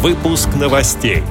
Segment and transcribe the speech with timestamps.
[0.00, 1.24] Выпуск новостей.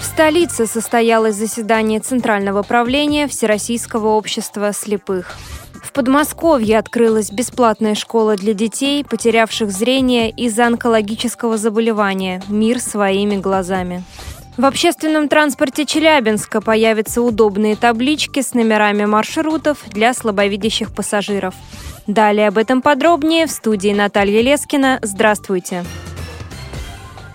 [0.00, 5.36] В столице состоялось заседание Центрального правления Всероссийского общества слепых.
[5.80, 14.02] В Подмосковье открылась бесплатная школа для детей, потерявших зрение из-за онкологического заболевания «Мир своими глазами».
[14.56, 21.54] В общественном транспорте Челябинска появятся удобные таблички с номерами маршрутов для слабовидящих пассажиров.
[22.08, 24.98] Далее об этом подробнее в студии Наталья Лескина.
[25.00, 25.84] Здравствуйте.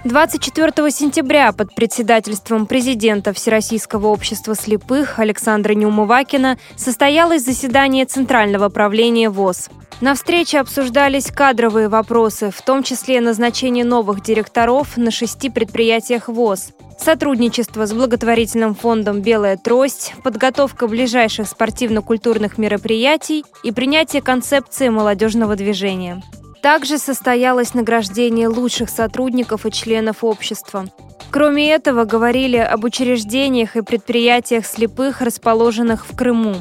[0.06, 9.70] 24 сентября под председательством президента Всероссийского общества слепых Александра Неумывакина состоялось заседание Центрального правления ВОЗ.
[10.02, 16.74] На встрече обсуждались кадровые вопросы, в том числе назначение новых директоров на шести предприятиях ВОЗ,
[17.00, 26.22] сотрудничество с благотворительным фондом «Белая трость», подготовка ближайших спортивно-культурных мероприятий и принятие концепции молодежного движения.
[26.66, 30.88] Также состоялось награждение лучших сотрудников и членов общества.
[31.30, 36.56] Кроме этого, говорили об учреждениях и предприятиях слепых, расположенных в Крыму.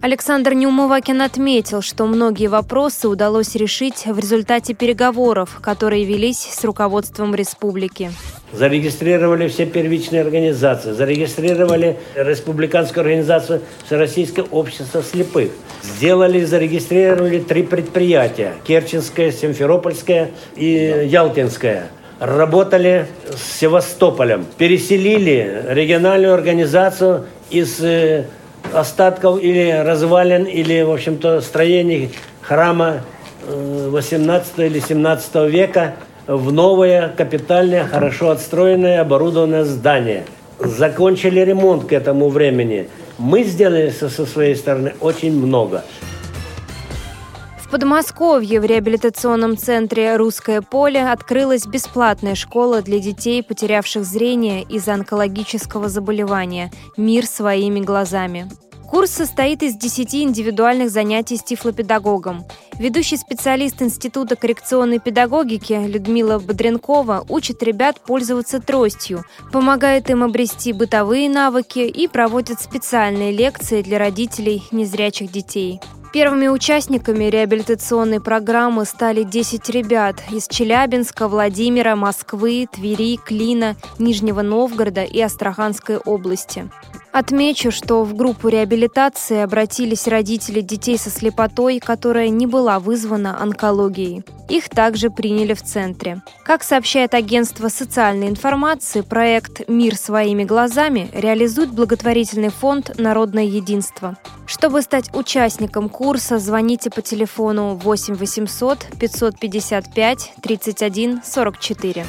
[0.00, 7.34] Александр Неумывакин отметил, что многие вопросы удалось решить в результате переговоров, которые велись с руководством
[7.34, 8.12] республики.
[8.52, 15.50] Зарегистрировали все первичные организации, зарегистрировали Республиканскую организацию Всероссийское общество слепых.
[15.82, 18.54] Сделали, зарегистрировали три предприятия.
[18.64, 21.88] Керченское, Симферопольское и Ялтинское
[22.20, 24.46] работали с Севастополем.
[24.56, 28.24] Переселили региональную организацию из э,
[28.72, 32.10] остатков или развалин, или, в общем-то, строений
[32.42, 33.00] храма
[33.46, 35.94] 18 э, или 17 века
[36.26, 40.24] в новое капитальное, хорошо отстроенное, оборудованное здание.
[40.58, 42.88] Закончили ремонт к этому времени.
[43.16, 45.84] Мы сделали со своей стороны очень много.
[47.68, 54.94] В Подмосковье в реабилитационном центре «Русское поле» открылась бесплатная школа для детей, потерявших зрение из-за
[54.94, 58.48] онкологического заболевания «Мир своими глазами».
[58.88, 62.46] Курс состоит из 10 индивидуальных занятий с тифлопедагогом.
[62.78, 71.28] Ведущий специалист Института коррекционной педагогики Людмила Бодренкова учит ребят пользоваться тростью, помогает им обрести бытовые
[71.28, 75.82] навыки и проводит специальные лекции для родителей незрячих детей.
[76.12, 85.04] Первыми участниками реабилитационной программы стали 10 ребят из Челябинска, Владимира, Москвы, Твери, Клина, Нижнего Новгорода
[85.04, 86.70] и Астраханской области.
[87.12, 94.22] Отмечу, что в группу реабилитации обратились родители детей со слепотой, которая не была вызвана онкологией.
[94.48, 96.22] Их также приняли в центре.
[96.44, 104.16] Как сообщает агентство социальной информации, проект «Мир своими глазами» реализует благотворительный фонд «Народное единство».
[104.46, 112.06] Чтобы стать участником курса, звоните по телефону 8 800 555 31 44.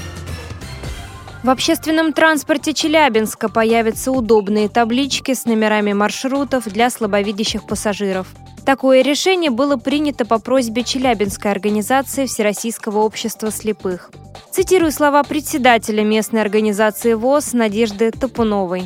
[1.41, 8.27] В общественном транспорте Челябинска появятся удобные таблички с номерами маршрутов для слабовидящих пассажиров.
[8.65, 14.11] Такое решение было принято по просьбе Челябинской организации Всероссийского общества слепых.
[14.51, 18.83] Цитирую слова председателя местной организации ВОЗ Надежды Топуновой.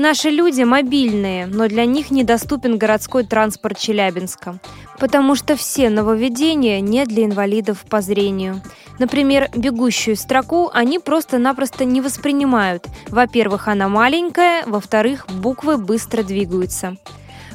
[0.00, 4.58] Наши люди мобильные, но для них недоступен городской транспорт Челябинска,
[4.98, 8.62] потому что все нововведения не для инвалидов по зрению.
[8.98, 12.86] Например, бегущую строку они просто-напросто не воспринимают.
[13.08, 16.96] Во-первых, она маленькая, во-вторых, буквы быстро двигаются.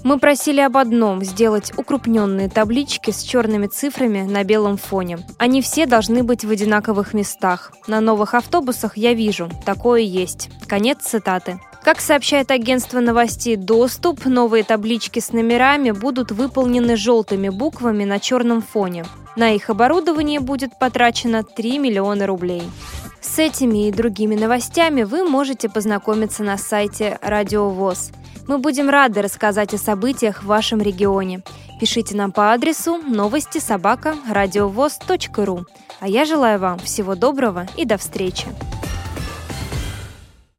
[0.03, 5.17] Мы просили об одном– сделать укрупненные таблички с черными цифрами на белом фоне.
[5.39, 7.71] Они все должны быть в одинаковых местах.
[7.87, 10.51] На новых автобусах я вижу, такое есть.
[10.67, 11.59] Конец цитаты.
[11.85, 18.63] Как сообщает агентство новостей «Доступ», новые таблички с номерами будут выполнены желтыми буквами на черном
[18.63, 19.05] фоне.
[19.35, 22.63] На их оборудование будет потрачено 3 миллиона рублей.
[23.21, 28.09] С этими и другими новостями вы можете познакомиться на сайте Радио ВОЗ.
[28.47, 31.43] Мы будем рады рассказать о событиях в вашем регионе.
[31.79, 34.15] Пишите нам по адресу новости собака
[35.37, 35.67] ру.
[35.99, 38.47] А я желаю вам всего доброго и до встречи.